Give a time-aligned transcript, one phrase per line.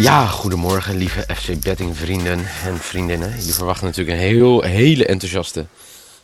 [0.00, 3.44] Ja, goedemorgen lieve FC Betting vrienden en vriendinnen.
[3.44, 5.66] Je verwacht natuurlijk een heel, hele enthousiaste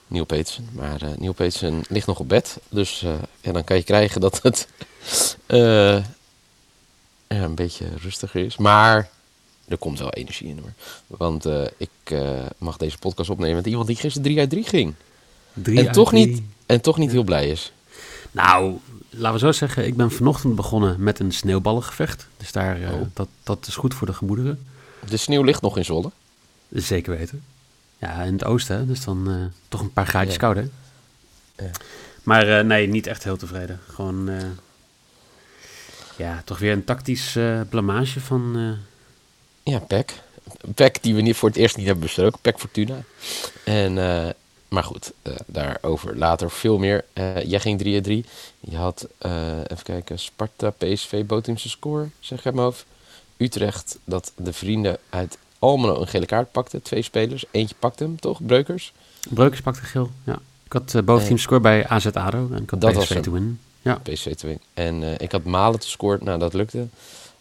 [0.06, 0.68] Neil Petersen.
[0.72, 2.58] Maar uh, Neil Petersen ligt nog op bed.
[2.68, 3.10] Dus uh,
[3.40, 4.68] ja, dan kan je krijgen dat het
[5.46, 5.58] uh,
[7.28, 8.56] ja, een beetje rustiger is.
[8.56, 9.10] Maar
[9.68, 10.72] er komt wel energie in hoor.
[11.06, 12.14] Want ik
[12.58, 14.94] mag deze podcast opnemen met iemand die gisteren 3 uit 3 ging.
[15.52, 17.72] 3 en, toch niet, en toch niet heel blij is.
[18.36, 18.78] Nou,
[19.10, 22.26] laten we zo zeggen, ik ben vanochtend begonnen met een sneeuwballengevecht.
[22.36, 24.66] Dus daar, uh, dat, dat is goed voor de gemoederen.
[25.08, 26.10] De sneeuw ligt nog in Zwolle?
[26.70, 27.44] Zeker weten.
[27.98, 28.86] Ja, in het oosten, hè?
[28.86, 30.40] dus dan uh, toch een paar graadjes ja.
[30.40, 30.68] kouder.
[31.56, 31.70] Ja.
[32.22, 33.80] Maar uh, nee, niet echt heel tevreden.
[33.88, 34.30] Gewoon,
[36.16, 38.76] ja, toch weer een tactisch blamage van...
[39.62, 40.22] Ja, Peck.
[40.74, 42.40] Peck die we niet voor het eerst niet hebben besproken.
[42.40, 42.98] Peck Fortuna.
[43.64, 43.98] En
[44.68, 47.04] maar goed, uh, daarover later veel meer.
[47.14, 48.28] Uh, jij ging 3-3.
[48.60, 52.86] Je had, uh, even kijken, Sparta, PSV, Botimse score, zeg ik uit mijn hoofd.
[53.36, 56.82] Utrecht, dat de vrienden uit Almelo een gele kaart pakten.
[56.82, 57.44] Twee spelers.
[57.50, 58.46] Eentje pakte hem, toch?
[58.46, 58.92] Breukers?
[59.28, 60.38] Breukers pakte geel, ja.
[60.64, 63.60] Ik had uh, boventeam score bij AZ ADO en ik had dat PSV te winnen.
[63.82, 64.00] Ja.
[64.02, 64.58] PSV te.
[64.74, 66.86] En ik had Malen te scoren, nou dat lukte.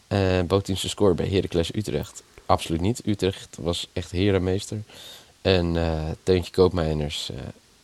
[0.07, 0.39] Uh,
[0.73, 2.23] score bij Heracles Utrecht.
[2.45, 3.01] Absoluut niet.
[3.05, 4.83] Utrecht was echt herenmeester.
[5.45, 7.37] En uh, Teuntje Koopmeiners uh,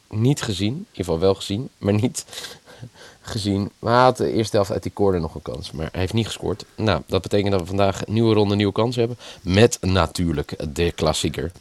[0.09, 0.73] niet gezien.
[0.73, 2.26] In ieder geval wel gezien, maar niet
[3.22, 3.72] gezien.
[3.80, 5.72] Maar hij had de eerste helft uit die corner nog een kans.
[5.72, 6.66] Maar hij heeft niet gescoord.
[6.76, 9.18] Nou, dat betekent dat we vandaag een nieuwe ronde, nieuwe kans hebben.
[9.42, 11.52] Met natuurlijk de klassieker.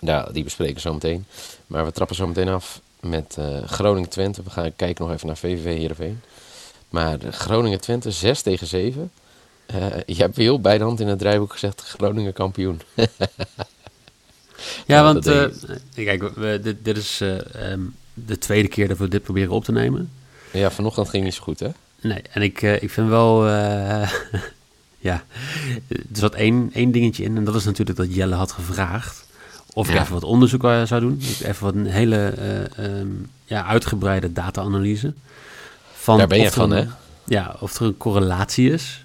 [0.00, 1.26] Nou, die bespreken we zo meteen.
[1.66, 4.42] Maar we trappen zo meteen af met uh, Groningen-Twente.
[4.42, 6.20] We gaan kijken nog even naar VVV Heerenveen.
[6.88, 9.10] Maar Groningen-Twente 6 tegen 7.
[10.06, 12.80] je hebt heel bij de hand in het draaiboek gezegd Groningen kampioen.
[14.86, 15.44] Ja, want uh,
[15.94, 17.38] kijk, we, dit, dit is uh,
[17.70, 20.10] um, de tweede keer dat we dit proberen op te nemen.
[20.52, 21.68] Ja, vanochtend ging niet zo goed, hè?
[22.00, 23.46] Nee, en ik, uh, ik vind wel,
[25.08, 25.24] ja,
[25.88, 29.26] er zat één, één dingetje in en dat is natuurlijk dat Jelle had gevraagd
[29.72, 30.00] of ik ja.
[30.00, 31.20] even wat onderzoek zou doen.
[31.42, 32.34] Even wat een hele
[32.78, 35.12] um, ja, uitgebreide data-analyse.
[36.04, 36.84] Daar ben je van, hè?
[37.24, 39.04] Ja, of er een correlatie is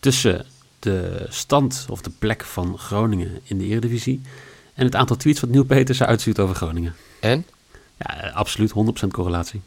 [0.00, 0.46] tussen
[0.78, 4.20] de stand of de plek van Groningen in de Eredivisie
[4.80, 6.94] en het aantal tweets wat Nieuw Peters uitstuurt over Groningen.
[7.20, 7.46] En?
[7.96, 8.72] Ja, absoluut
[9.04, 9.60] 100% correlatie.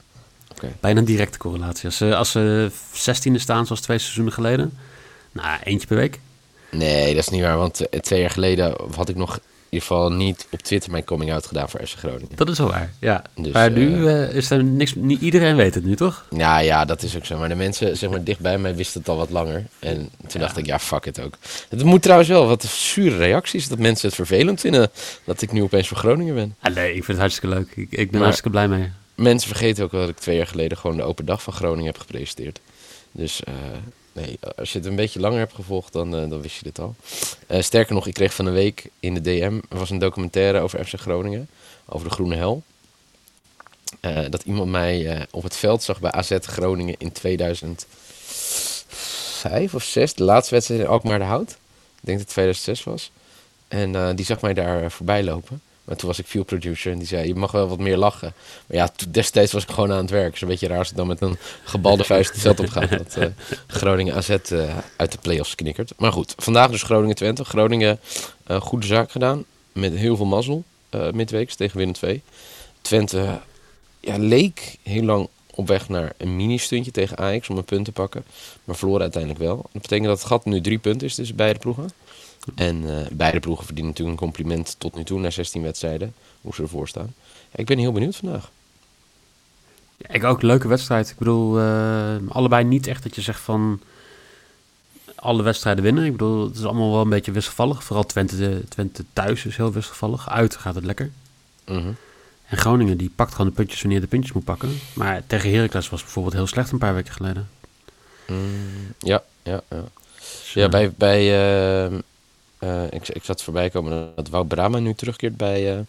[0.52, 0.74] Okay.
[0.80, 1.86] Bijna een directe correlatie.
[1.86, 4.78] Als ze, als ze 16e staan, zoals twee seizoenen geleden,
[5.32, 6.20] nou, eentje per week.
[6.72, 7.58] Nee, dat is niet waar.
[7.58, 9.40] Want twee jaar geleden had ik nog
[9.74, 12.30] ieder geval niet op Twitter mijn coming-out gedaan voor FC Groningen.
[12.36, 13.24] Dat is wel waar, ja.
[13.36, 14.96] Dus, maar nu uh, is er niks...
[14.96, 16.26] Niet iedereen weet het nu, toch?
[16.30, 17.38] Ja, ja, dat is ook zo.
[17.38, 19.66] Maar de mensen, zeg maar, dichtbij mij wisten het al wat langer.
[19.80, 20.40] En toen ja.
[20.40, 21.38] dacht ik, ja, fuck het ook.
[21.70, 23.68] Het moet trouwens wel wat zure reacties.
[23.68, 24.92] Dat mensen het vervelend vinden
[25.24, 26.56] dat ik nu opeens voor Groningen ben.
[26.60, 27.72] Ah, nee, ik vind het hartstikke leuk.
[27.76, 28.92] Ik, ik ben maar hartstikke blij mee.
[29.16, 31.92] Mensen vergeten ook wel dat ik twee jaar geleden gewoon de open dag van Groningen
[31.92, 32.60] heb gepresenteerd.
[33.12, 33.42] Dus...
[33.48, 33.54] Uh,
[34.14, 36.80] Nee, als je het een beetje langer hebt gevolgd, dan, uh, dan wist je dit
[36.80, 36.96] al.
[37.48, 39.60] Uh, sterker nog, ik kreeg van een week in de DM...
[39.70, 41.48] Er was een documentaire over FC Groningen.
[41.86, 42.64] Over de Groene Hel.
[44.02, 50.14] Uh, dat iemand mij op het veld zag bij AZ Groningen in 2005 of 6.
[50.14, 51.50] De laatste wedstrijd in Alkmaar de Hout.
[51.50, 51.58] Ik
[52.02, 53.12] denk dat het 2006 was.
[53.68, 55.62] En die zag mij daar voorbij lopen.
[55.84, 58.34] Maar toen was ik field producer en die zei, je mag wel wat meer lachen.
[58.68, 60.26] Maar ja, destijds was ik gewoon aan het werk.
[60.26, 62.70] Het is een beetje raar als ik dan met een gebalde vuist het veld op
[62.70, 62.86] ga.
[62.98, 63.26] Dat uh,
[63.68, 65.94] Groningen AZ uh, uit de play-offs knikkert.
[65.98, 67.46] Maar goed, vandaag dus Groningen-Twente.
[67.46, 68.00] Groningen
[68.48, 69.46] uh, goede zaak gedaan.
[69.72, 70.64] Met heel veel mazzel
[71.12, 72.22] midweeks tegen Willem 2.
[72.82, 73.40] Twente
[74.00, 77.92] ja, leek heel lang op weg naar een mini-stuntje tegen Ajax om een punt te
[77.92, 78.26] pakken.
[78.64, 79.56] Maar verloren uiteindelijk wel.
[79.56, 81.92] Dat betekent dat het gat nu drie punten is tussen beide ploegen.
[82.56, 86.14] En uh, beide ploegen verdienen natuurlijk een compliment tot nu toe na 16 wedstrijden.
[86.42, 87.14] Hoe ze ervoor staan.
[87.52, 88.52] Ik ben heel benieuwd vandaag.
[89.98, 91.10] Ja, ik ook, leuke wedstrijd.
[91.10, 93.82] Ik bedoel, uh, allebei niet echt dat je zegt van
[95.16, 96.06] alle wedstrijden winnen.
[96.06, 97.84] Ik bedoel, het is allemaal wel een beetje wisselvallig.
[97.84, 100.30] Vooral Twente, Twente thuis is heel wisselvallig.
[100.30, 101.12] Uit gaat het lekker.
[101.64, 101.96] -hmm.
[102.46, 104.80] En Groningen die pakt gewoon de puntjes wanneer de puntjes moet pakken.
[104.94, 107.50] Maar tegen Heracles was bijvoorbeeld heel slecht een paar weken geleden.
[108.28, 109.84] Mm, ja, ja, ja.
[110.16, 112.00] Dus, ja, bij, bij uh,
[112.64, 115.80] uh, ik, ik zat voorbij komen dat Wout Brama nu terugkeert bij, uh,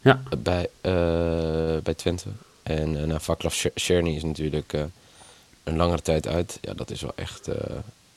[0.00, 0.22] ja.
[0.38, 2.28] bij, uh, bij Twente.
[2.62, 4.74] En uh, nou, Vaklav Cherny is natuurlijk
[5.64, 6.58] een langere tijd uit.
[6.60, 7.44] Ja, dat is wel echt,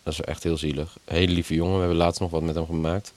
[0.03, 0.97] dat is wel echt heel zielig.
[1.05, 1.73] Hele lieve jongen.
[1.73, 3.13] We hebben laatst nog wat met hem gemaakt.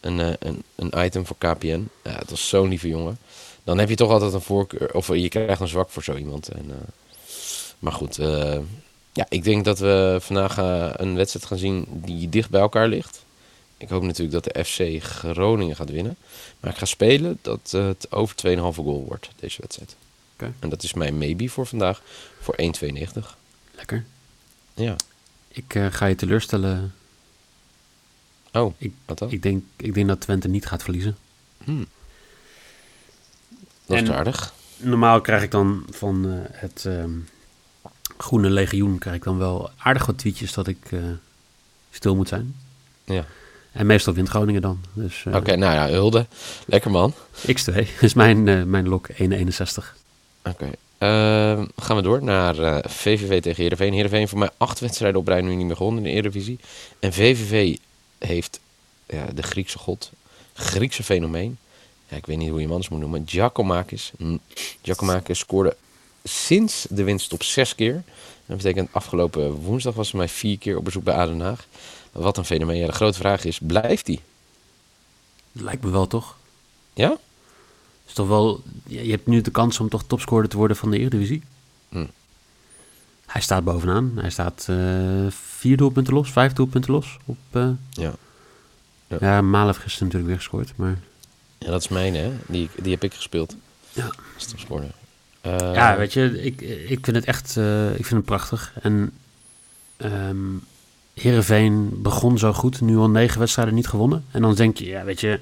[0.00, 1.88] Een, een, een item voor KPN.
[2.02, 3.18] Ja, het was zo'n lieve jongen.
[3.64, 6.48] Dan heb je toch altijd een voorkeur, of je krijgt een zwak voor zo iemand.
[6.48, 6.70] En,
[7.78, 8.16] maar goed,
[9.12, 10.56] ja, ik denk dat we vandaag
[10.98, 13.23] een wedstrijd gaan zien die dicht bij elkaar ligt.
[13.84, 16.16] Ik hoop natuurlijk dat de FC Groningen gaat winnen.
[16.60, 19.96] Maar ik ga spelen dat het over 2,5 goal wordt, deze wedstrijd.
[20.34, 20.52] Okay.
[20.58, 22.02] En dat is mijn maybe voor vandaag,
[22.40, 23.36] voor 1,92.
[23.74, 24.04] Lekker.
[24.74, 24.96] Ja.
[25.48, 26.94] Ik uh, ga je teleurstellen.
[28.52, 29.30] Oh, Ik, wat dan?
[29.30, 31.16] ik, denk, ik denk dat Twente niet gaat verliezen.
[33.86, 34.54] Dat is aardig.
[34.76, 37.12] Normaal krijg ik dan van eh, het ehm,
[38.16, 41.00] Groene Legioen krijg ik dan wel aardig wat tweetjes dat ik eh,
[41.90, 42.56] stil moet zijn.
[43.04, 43.26] Ja.
[43.74, 44.80] En meestal wint Groningen dan.
[44.92, 46.26] Dus eh, Oké, nou ja, Hulde.
[46.66, 47.14] Lekker man.
[47.36, 49.96] X2 is mijn, eh, mijn lok 1,61.
[50.44, 50.70] Oké.
[50.98, 53.92] Ehm, gaan we door naar eh, VVV tegen Heerenveen.
[53.92, 56.58] Heerenveen voor mij acht wedstrijden op rij nu niet meer gewonnen in de Eredivisie.
[56.98, 57.76] En VVV
[58.18, 58.60] heeft
[59.06, 60.10] ja, de Griekse god,
[60.52, 61.58] Griekse fenomeen.
[62.08, 63.22] Ja, ik weet niet hoe je hem anders moet noemen.
[63.26, 64.12] Giacomakis.
[64.82, 65.76] Giacomakis scoorde
[66.24, 68.02] sinds de winststop zes keer.
[68.46, 71.66] Dat betekent afgelopen woensdag was hij mij vier keer op bezoek bij Aden Haag.
[72.14, 72.76] Wat een fenomeen.
[72.76, 74.20] Ja, de grote vraag is, blijft hij?
[75.52, 76.36] Lijkt me wel toch?
[76.92, 77.16] Ja?
[78.06, 80.98] Is toch wel, je hebt nu de kans om toch topscorer te worden van de
[80.98, 81.42] Eredivisie.
[81.88, 82.06] Hm.
[83.26, 84.12] Hij staat bovenaan.
[84.14, 87.16] Hij staat eh, vier doelpunten los, vijf doelpunten los.
[87.24, 88.12] Op, eh, Ja.
[89.06, 89.16] Ja.
[89.20, 90.72] ja, Malen heeft gisteren natuurlijk weer gescoord.
[90.76, 90.98] Maar
[91.58, 92.32] Ja, dat is mijn, hè?
[92.46, 93.56] Die, die heb ik gespeeld.
[93.92, 94.10] Ja.
[94.34, 94.90] Als topscorer.
[95.40, 98.72] Eh, ja, weet je, ik, ik vind het echt eh, ik vind het prachtig.
[98.82, 99.12] En
[99.96, 100.56] ehm
[101.14, 104.24] Heerenveen begon zo goed, nu al negen wedstrijden niet gewonnen.
[104.30, 105.40] En dan denk je, ja, weet je,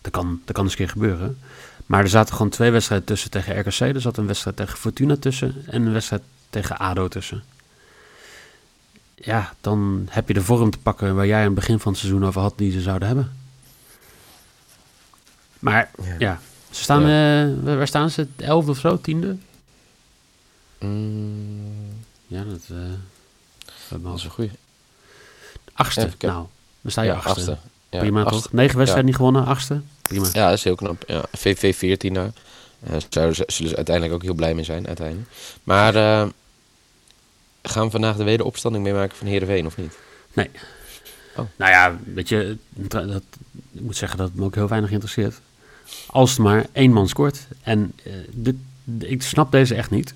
[0.00, 1.38] dat kan, dat kan eens een keer gebeuren.
[1.86, 3.80] Maar er zaten gewoon twee wedstrijden tussen tegen RKC.
[3.80, 7.42] Er zat een wedstrijd tegen Fortuna tussen en een wedstrijd tegen ADO tussen.
[9.14, 12.00] Ja, dan heb je de vorm te pakken waar jij aan het begin van het
[12.00, 13.32] seizoen over had die ze zouden hebben.
[15.58, 16.14] Maar Ja.
[16.18, 16.40] ja,
[16.70, 18.26] ze staan, eh, waar waar staan ze?
[18.36, 19.00] Elfde of zo?
[19.00, 19.36] Tiende?
[20.78, 21.92] Mm,
[22.26, 22.62] Ja, dat...
[22.70, 22.76] eh
[23.88, 24.50] dat dat is een goeie.
[25.84, 26.10] Achtste.
[26.18, 26.46] Nou,
[26.80, 27.30] dan sta je Ja, achtste.
[27.30, 27.56] achtste.
[27.90, 28.42] Ja, Prima achtste.
[28.42, 28.52] toch?
[28.52, 29.80] Negen wedstrijden niet gewonnen, achtste.
[30.02, 30.28] Prima.
[30.32, 31.04] Ja, dat is heel knap.
[31.06, 32.32] Ja, VV 14 daar.
[33.08, 35.28] Ze, zullen ze uiteindelijk ook heel blij mee zijn, uiteindelijk.
[35.64, 36.26] Maar eh,
[37.62, 39.98] gaan we vandaag de wederopstanding meemaken van Heerenveen, of niet?
[41.36, 41.44] Oh.
[41.56, 43.22] Nou ja, weet je, dat,
[43.72, 45.40] ik moet zeggen dat het me ook heel weinig interesseert.
[46.06, 47.46] Als maar één man scoort.
[47.62, 48.54] En eh, dit,
[48.98, 50.14] ik snap deze echt niet.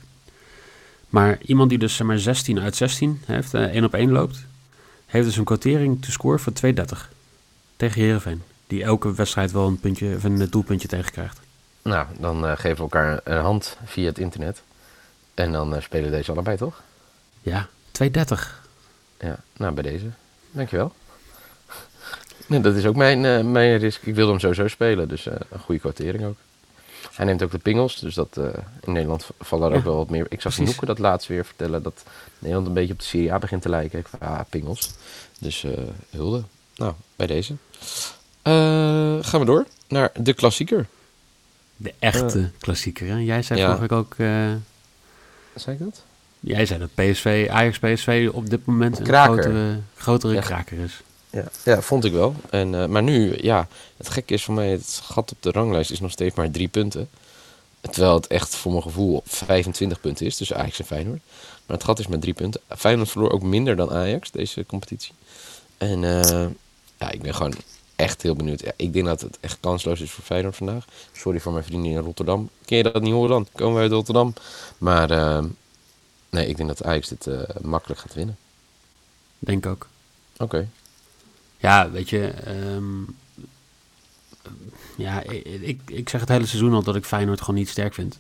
[1.09, 4.39] Maar iemand die dus zeg maar 16 uit 16 heeft, eh 1 op 1 loopt,
[5.17, 6.73] heeft dus een quotering te score voor 2,30
[7.77, 8.43] tegen Heerenveen.
[8.67, 11.41] Die elke wedstrijd wel een, puntje, of een doelpuntje tegenkrijgt.
[11.83, 14.63] Nou, dan eh, geven we elkaar een hand via het internet.
[15.37, 16.83] En dan eh, spelen deze allebei, toch?
[17.43, 17.69] Ja,
[18.03, 18.11] 2,30.
[19.19, 20.07] Ja, nou bij deze.
[20.51, 20.93] Dankjewel.
[22.47, 24.03] Nee, dat is ook mijn, eh, mijn risk.
[24.03, 26.37] Ik wilde hem sowieso spelen, dus eh, een goede kwartering ook.
[27.15, 28.45] Hij neemt ook de pingels, dus dat, eh,
[28.85, 30.27] in Nederland vallen er Ja, ook wel wat meer.
[30.29, 30.59] Ik zag.
[30.59, 32.03] Noeke dat laatst weer vertellen dat
[32.39, 34.91] Nederland een beetje op de Serie A begint te lijken qua pingels.
[35.39, 35.73] Dus eh,
[36.11, 36.43] hulde.
[36.77, 37.55] Nou, bij deze.
[38.43, 38.53] Eh,
[39.21, 40.87] gaan we door naar de klassieker.
[41.77, 43.07] De echte klassieker.
[43.09, 43.17] Hè?
[43.17, 43.65] Jij zei Ja.
[43.65, 44.15] vorige week ook...
[44.17, 44.53] eh,
[45.55, 46.03] Zei ik dat?
[46.41, 49.33] Jij zei dat PSV, Ajax PSV op dit moment een Kraker.
[49.43, 50.41] grotere, grotere Ja.
[50.41, 51.01] kraker is.
[51.37, 52.35] Ja, ja vond ik wel.
[52.51, 55.91] En, eh, maar nu, ja, het gekke is voor mij, het gat op de ranglijst
[55.91, 57.09] is nog steeds maar drie punten.
[57.81, 61.21] Terwijl het echt voor mijn gevoel 25 punten is tussen Ajax en Feyenoord.
[61.67, 62.61] Maar het gat is met drie punten.
[62.77, 65.13] Feyenoord verloor ook minder dan Ajax deze competitie.
[65.79, 66.47] En eh,
[66.99, 67.55] ja, ik ben gewoon
[67.97, 68.61] echt heel benieuwd.
[68.61, 70.85] Ja, ik denk dat het echt kansloos is voor Feyenoord vandaag.
[71.13, 72.51] Sorry voor mijn vrienden in Rotterdam.
[72.65, 73.47] Ken je dat niet horen dan?
[73.53, 74.35] Komen wij uit Rotterdam.
[74.79, 75.45] Maar eh,
[76.31, 77.29] nee, ik denk dat Ajax dit
[77.61, 78.37] makkelijk gaat winnen.
[79.39, 79.87] Denk ook.
[80.39, 80.69] Oké.
[81.57, 82.27] Ja, weet je...
[82.29, 83.03] ehm,
[84.97, 88.19] ja, ik, ik, zeg het hele seizoen al dat ik Feyenoord gewoon niet sterk vind.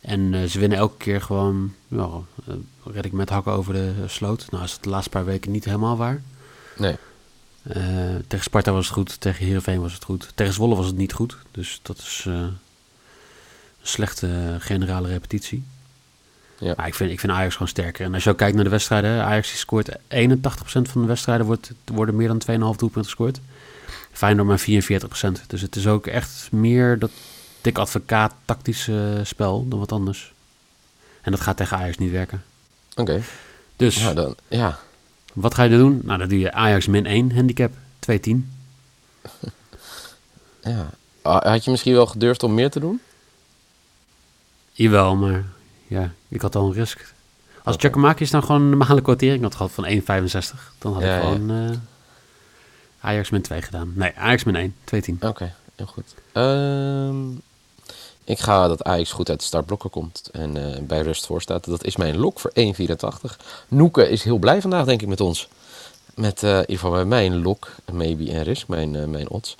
[0.00, 1.74] En eh, ze winnen elke keer gewoon...
[1.88, 4.50] Eh, red ik met hakken over de sloot.
[4.50, 6.22] Nou is het de laatste paar weken niet helemaal waar.
[6.76, 6.96] Nee.
[7.62, 10.32] Eh, tegen Sparta was het goed, tegen Heerenveen was het goed.
[10.34, 11.36] Tegen Zwolle was het niet goed.
[11.50, 12.58] Dus dat is een
[13.82, 15.64] slechte generale repetitie.
[16.62, 16.74] Ja.
[16.76, 18.04] Maar ik vind, ik vind Ajax gewoon sterker.
[18.04, 19.96] En als je ook kijkt naar de wedstrijden, Ajax die scoort 81%
[20.82, 23.40] van de wedstrijden wordt, worden meer dan 2,5 doelpunten gescoord.
[24.12, 24.60] Feyenoord maar
[25.40, 25.46] 44%.
[25.46, 27.10] Dus het is ook echt meer dat
[27.60, 30.32] dik advocaat tactische spel dan wat anders.
[31.20, 32.42] En dat gaat tegen Ajax niet werken.
[32.96, 33.22] Oké.
[33.76, 34.78] Dus Ja, dan, ja.
[35.32, 36.00] wat ga je doen?
[36.04, 37.72] Nou, dan doe je Ajax min 1 handicap,
[38.10, 38.30] 2,10.
[40.62, 40.90] Ja.
[41.22, 43.00] Ah, Had je misschien wel gedurfd om meer te doen?
[44.72, 45.44] Jawel, maar
[45.92, 47.12] ja, ik had al een risk.
[47.62, 47.76] Als.
[47.78, 49.98] Giacomakis dan gewoon een normale quotering had gehad van 1,65,
[50.78, 51.30] dan had Ja, ik ja.
[51.30, 51.76] gewoon eh,
[53.00, 53.92] Ajax min 2 gedaan.
[53.94, 54.74] Nee, Ajax min 1,
[55.14, 55.18] 2,10.
[55.20, 56.14] Oké, heel goed.
[56.32, 57.30] Ehm,
[58.24, 61.64] ik ga dat Ajax goed uit de startblokken komt en eh, bij rust voor staat.
[61.64, 63.36] Dat is mijn lok voor 1,84.
[63.68, 65.48] Noeke is heel blij vandaag, denk ik, met ons.
[66.14, 69.56] Met eh, in ieder geval bij mijn lok, maybe en risk, mijn, mijn odds.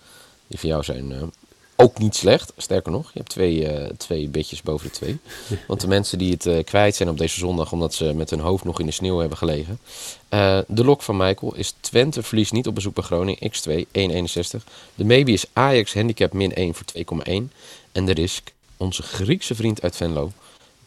[0.47, 1.33] Die voor jou zijn
[1.77, 2.53] ook niet slecht.
[2.57, 5.19] Sterker nog, je hebt twee, eh, twee bedjes boven de twee.
[5.69, 8.41] Want de mensen die het eh, kwijt zijn op deze zondag, omdat ze met hun
[8.41, 9.79] hoofd nog in de sneeuw hebben gelegen.
[10.29, 14.65] Eh, de lok van Michael is Twente verliest niet op bezoek bij Groningen, x2, 1,61.
[14.95, 17.53] De maybe is Ajax handicap min 1 voor 2,1.
[17.93, 20.33] En de risk, onze Griekse vriend uit Venlo,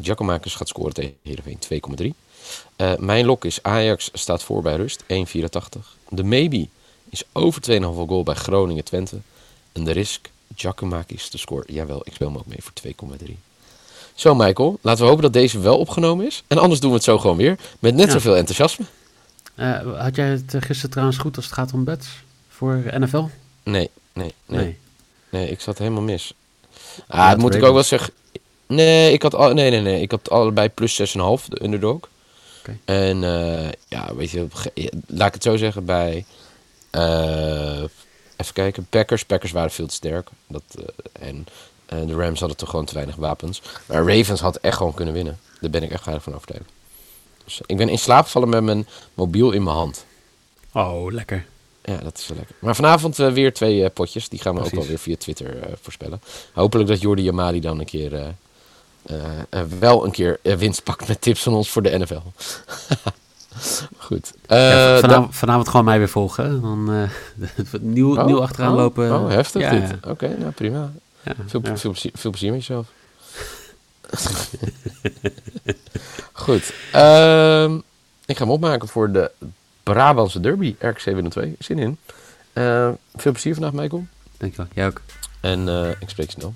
[0.02, 1.60] Giacomakis gaat scoren tegen Heerenveen,
[2.04, 2.08] 2,3.
[2.78, 5.08] Uh, mijn lok is Ajax staat voor bij rust, 1,84.
[6.10, 6.68] De maybe
[7.10, 9.18] is over 2,5 goal bij Groningen Twente.
[9.72, 11.74] En de risk, Giacomakis te scoren.
[11.74, 13.34] Jawel, ik speel hem ook mee voor 2,3.
[14.16, 16.44] Zo Michael, laten we hopen dat deze wel opgenomen is.
[16.48, 17.58] En anders doen we het zo gewoon weer.
[17.80, 18.12] Met net Ja.
[18.12, 18.86] zoveel enthousiasme.
[19.56, 22.08] Eh, had jij het eh, gisteren trouwens goed als het gaat om bets
[22.50, 23.24] voor NFL?
[23.64, 24.78] Nee, nee, nee.
[25.30, 26.34] Nee, ik zat helemaal mis.
[27.08, 28.14] Ah, dat moet ik ook wel zeggen.
[28.68, 30.02] Nee, ik had, al, nee, nee, nee.
[30.02, 32.00] ik had allebei plus 6,5, de underdog.
[32.60, 32.78] Oké.
[32.86, 34.48] En eh, ja, weet je,
[35.08, 36.26] laat ik het zo zeggen, bij...
[38.38, 39.26] even kijken, Packers.
[39.26, 40.30] Packers waren veel te sterk.
[40.48, 41.46] Dat, eh, en
[41.86, 43.62] eh, de Rams hadden toch gewoon te weinig wapens.
[43.86, 45.40] Maar Ravens had echt gewoon kunnen winnen.
[45.62, 46.70] Daar ben ik echt heilig van overtuigd.
[47.44, 50.06] Dus ik ben in slaap gevallen met mijn mobiel in mijn hand.
[50.74, 51.46] Oh, lekker.
[51.84, 52.56] Ja, dat is wel lekker.
[52.60, 54.30] Maar vanavond eh, weer twee eh, potjes.
[54.30, 54.88] Die gaan we ook Precies.
[54.88, 56.22] wel weer via Twitter eh, voorspellen.
[56.54, 58.14] Hopelijk dat Jordi Amali dan een keer...
[58.14, 58.28] eh,
[59.06, 62.20] eh, eh, wel een keer eh, winst pakt met tips van ons voor de NFL.
[63.98, 64.34] Goed.
[64.46, 66.62] Eh, Ja, vanavond, vanavond gewoon mij weer volgen.
[66.62, 67.10] Dan eh,
[67.82, 69.14] nieuw, Oh, nieuw achteraan oh, lopen.
[69.14, 69.90] Oh, heftig ja, dit.
[69.90, 70.92] ja, Oké, nou prima.
[71.46, 72.88] Veel, veel, plezier, veel plezier met jezelf.
[76.32, 76.74] Goed.
[76.92, 77.76] Ehm,
[78.26, 79.32] ik ga hem opmaken voor de
[79.84, 80.76] Brabantse derby.
[80.76, 81.58] RK702.
[81.60, 81.98] Zin in.
[82.54, 84.06] Eh, veel plezier vandaag, Michael.
[84.38, 84.68] Dankjewel.
[84.74, 85.02] Jij ook.
[85.42, 85.68] En
[86.00, 86.54] ik spreek snel.